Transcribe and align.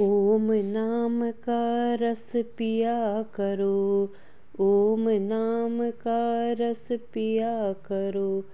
ओम 0.00 0.52
नाम 0.52 1.30
का 1.30 1.94
रस 1.94 2.32
पिया 2.36 3.22
करो, 3.22 4.12
ओम 4.60 5.08
नाम 5.08 5.90
का 5.90 6.52
रस 6.52 6.88
पिया 6.92 7.72
करो, 7.72 8.44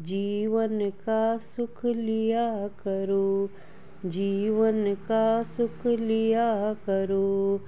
जीवन 0.00 0.90
का 0.90 1.38
सुख 1.38 1.84
लिया 1.84 2.68
करो, 2.68 3.50
जीवन 4.06 4.94
का 4.94 5.42
सुख 5.42 5.86
लिया 5.86 6.74
करो। 6.74 7.60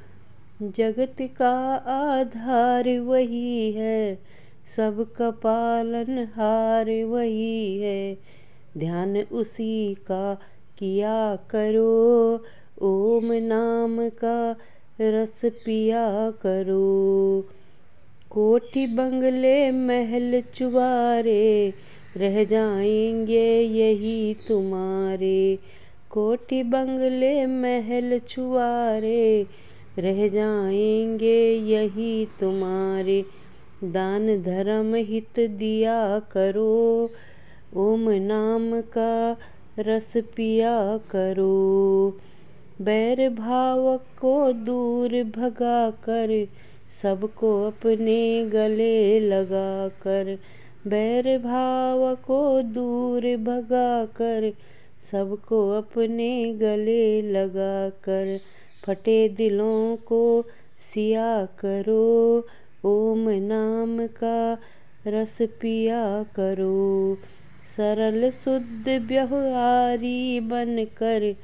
जगत 0.62 1.16
का 1.20 1.74
आधार 1.76 2.98
वही 2.98 3.72
है, 3.72 4.18
सबका 4.76 5.30
पालन 5.30 6.28
हार 6.34 7.04
वही 7.04 7.78
है, 7.78 8.18
ध्यान 8.78 9.16
उसी 9.16 9.94
का 9.94 10.34
किया 10.78 11.36
करो। 11.36 12.40
ओम 12.82 13.32
नाम 13.32 14.08
का 14.08 14.56
रस 15.00 15.40
पिया 15.44 16.30
करो। 16.30 17.44
कोठी 18.30 18.86
बंगले 18.86 19.70
महल 19.70 20.42
चुबारे, 20.54 21.72
रह 22.16 22.44
जाएँगे 22.44 23.60
यही 23.60 24.36
तुम्हारे। 24.48 25.58
कोठी 26.10 26.62
बंगले 26.62 27.46
महल 27.46 28.18
छुआरे 28.28 29.46
रह 29.98 30.28
जाएँगे 30.28 31.56
यही 31.56 32.26
तुम्हारे। 32.40 33.24
दान 33.84 34.42
धर्म 34.42 34.94
हित 34.94 35.40
दिया 35.40 36.18
करो, 36.18 37.10
ओम 37.76 38.10
नाम 38.10 38.80
का 38.80 39.36
रस 39.78 40.12
पिया 40.16 41.00
करो। 41.10 42.16
बैर 42.82 43.28
भाव 43.28 43.96
को 43.96 44.52
दूर 44.52 45.22
भगा 45.24 45.90
कर 45.90 46.46
सबको 47.02 47.66
अपने 47.66 48.44
गले 48.44 49.20
लगा 49.20 49.88
कर 49.88 50.38
बैर 50.86 51.38
भाव 51.38 52.14
को 52.14 52.62
दूर 52.62 53.36
भगा 53.36 54.04
कर 54.04 54.52
सबको 55.12 55.70
अपने 55.70 56.54
गले 56.54 57.22
लगा 57.22 57.88
कर 57.88 58.40
फटे 58.86 59.28
दिलों 59.28 59.96
को 59.96 60.42
सिया 60.94 61.48
करो, 61.58 62.46
ओम 62.84 63.28
नाम 63.28 64.06
का 64.06 64.58
रस 65.06 65.38
पिया 65.42 66.22
करो। 66.22 67.18
सरल 67.76 68.30
शुद्ध 68.30 68.88
व्यवहारी 68.88 70.40
बनकर 70.40 71.34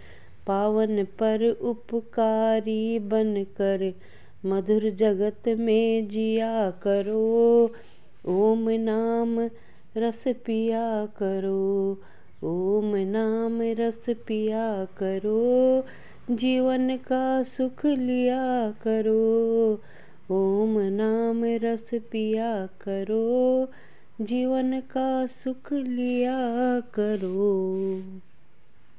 पावन 0.46 1.04
पर 1.04 1.50
उपकारी 1.50 2.98
बनकर 2.98 3.94
मधुर 4.46 4.90
जगत 4.90 5.48
में 5.48 6.08
जिया 6.08 6.70
करो। 6.70 7.70
ओम 8.28 8.68
नाम 8.68 9.40
रस 9.96 10.24
पिया 10.28 11.06
करो। 11.06 11.98
ओम 12.44 12.96
नाम 12.96 13.62
रस 13.62 14.04
पिया 14.10 14.84
करो। 14.84 15.84
जीवन 16.30 16.96
का 16.96 17.42
सुख 17.42 17.86
लिया 17.86 18.70
करो। 18.70 19.72
ओम 20.30 20.78
नाम 20.78 21.44
रस 21.44 21.90
पिया 21.94 22.66
करो। 22.66 23.68
जीवन 24.20 24.80
का 24.80 25.26
सुख 25.26 25.72
लिया 25.72 26.80
करो। 26.80 27.50